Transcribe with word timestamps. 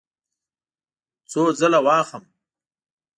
څو 1.31 1.41
ځله 1.59 1.79
واخلم؟ 1.85 2.23